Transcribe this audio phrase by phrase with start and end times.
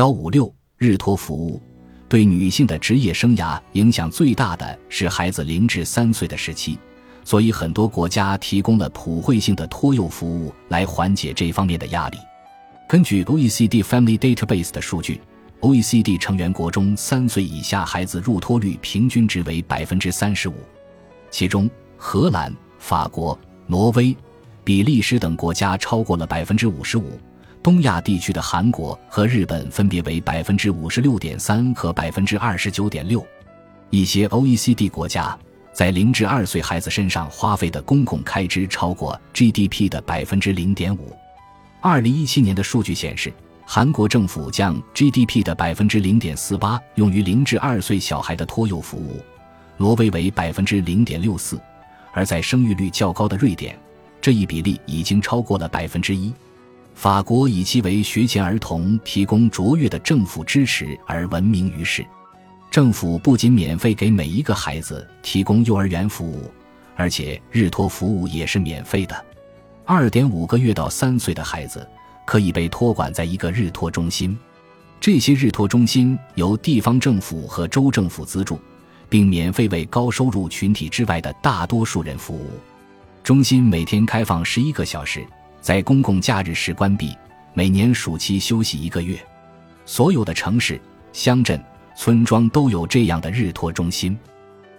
[0.00, 1.60] 幺五六日托服务
[2.08, 6.78] 对女性的职业生涯影响最大的是孩子零至三岁的时期，
[7.22, 12.16] 所以很多国家提供了普惠性的托幼服务来缓解这方面的压力。
[12.88, 15.20] 根据 OECD Family Database 的数据
[15.60, 20.54] ，OECD 成员国中三岁以下孩子入托率平均值为百分之三十五，
[21.30, 24.16] 其中荷兰、法国、挪威、
[24.64, 27.20] 比利时等国家超过了百分之五十五。
[27.62, 33.24] 东亚地区的韩国和日本分别为百分之五十六点三和百分之二十九点六。
[33.90, 35.36] 一些 OECD 国家
[35.72, 41.14] 在零至二岁孩子身上花费的公共开支超过 GDP 的百分之零点五。
[41.82, 43.30] 二零一七年的数据显示，
[43.66, 49.22] 韩国政府将 GDP 的百分之零点四八用于零至二岁小孩的托幼服务，
[49.76, 51.60] 挪威为百分之零点六四，
[52.12, 53.78] 而在生育率较高的瑞典，
[54.18, 56.32] 这一比例已经超过了百分之一。
[57.00, 62.04] 法国以其为学前儿童提供卓越的政府支持而闻名于世。
[62.70, 66.52] 政府不仅免费给每一个孩子提供幼儿园服务，
[66.96, 69.16] 而且日托服务也是免费的。
[69.86, 71.88] 二点五个月到三岁的孩子
[72.26, 74.36] 可以被托管在一个日托中心，
[75.00, 78.60] 这些日托中心由地方政府和州政府资助，
[79.08, 82.50] 并免费为高收入群体之外的大多数人服务。
[83.22, 85.26] 中心每天开放十一个小时。
[85.60, 87.14] 在公共假日时关闭，
[87.52, 89.18] 每年暑期休息一个月。
[89.84, 90.80] 所有的城市、
[91.12, 91.62] 乡镇、
[91.94, 94.18] 村庄都有这样的日托中心。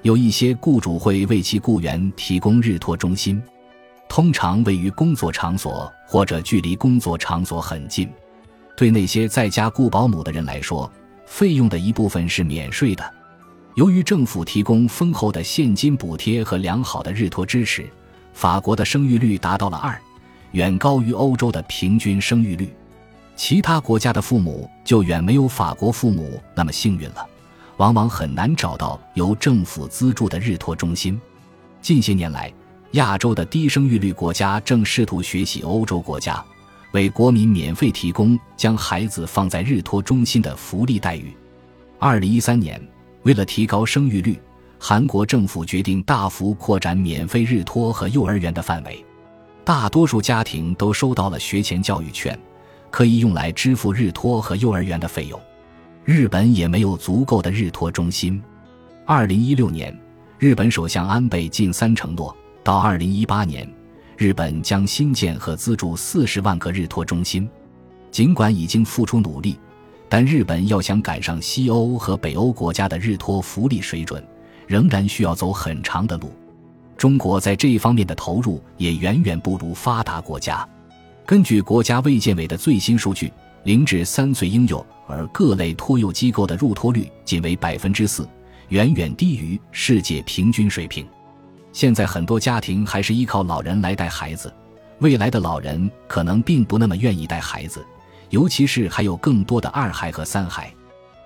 [0.02, 3.41] 有一些雇主会为其雇员提供日托中心，
[4.09, 8.09] 通常位于工作场所或者距离工作场所很近。
[8.75, 10.91] 对那些在家雇保姆的人来说，
[11.27, 13.13] 费用的一部分是免税的。
[13.75, 17.87] 由于政府提供丰厚的现金补贴和良好的日托支持，
[18.33, 19.95] 法国的生育率达到了二。
[20.52, 22.69] 远高于欧洲的平均生育率，
[23.35, 27.25] 其他国家的父母就远没有法国父母那么幸运了，
[27.77, 31.19] 往往很难找到由政府资助的日托中心。
[31.81, 32.52] 近些年来，
[32.91, 36.43] 亚洲的低生育率国家正试图学习欧洲国家，
[36.92, 41.33] 为国民免费提供将孩子放在日托中心的福利待遇。
[41.97, 42.81] 二零一三年，
[43.23, 44.37] 为了提高生育率，
[44.77, 49.03] 韩国政府决定大幅扩展免费日托和幼儿园的范围。
[49.64, 52.38] 大多数家庭都收到了学前教育券，
[52.89, 55.39] 可以用来支付日托和幼儿园的费用。
[56.04, 58.42] 日本也没有足够的日托中心。
[59.05, 59.95] 二零一六年，
[60.39, 63.71] 日本首相安倍晋三承诺，到二零一八年，
[64.17, 67.48] 日本将新建和资助四十万个日托中心。
[68.10, 69.60] 尽管已经付出努力，
[70.10, 74.21] 但日本要想赶上西欧和北欧国家的日托福利水准，
[74.66, 76.33] 仍然需要走很长的路。
[77.02, 80.64] 中国在这一方面的投入也远远不如发达国家。
[81.26, 88.30] 根据国家卫健委的最新数据，零至三岁婴幼儿各类托幼机构的入托率仅为百分之四，
[88.70, 91.04] 远远低于世界平均水平。
[91.73, 94.54] 现在很多家庭还是依靠老人来带孩子，
[95.00, 97.83] 未来的老人可能并不那么愿意带孩子，
[98.30, 100.72] 尤其是还有更多的二孩和三孩。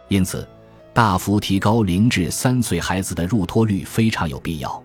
[0.07, 0.47] 因此，
[0.93, 4.81] 大幅提高零至三岁孩子的入托率非常有必要。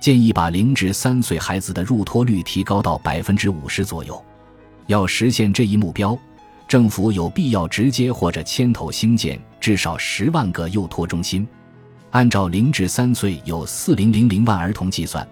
[0.00, 4.24] 建议把零至三岁孩子的入托率提高到百分之五十左右。
[4.86, 6.16] 要实现这一目标，
[6.66, 11.46] 政府有必要直接或者牵头兴建至少十万个幼托中心。
[12.10, 15.26] 按照零至三岁有四零零零万儿童计算，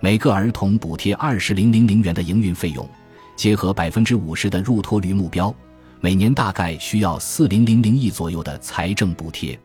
[0.00, 2.88] 每个儿童补贴二十零零零元的营运费用，
[3.36, 5.54] 结合百分之五十的入托率目标，
[6.00, 9.58] 每年大概需要四零零零亿左右的财政补贴。